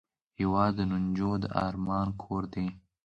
[0.39, 2.67] هېواد د نجو د ارمان کور دی.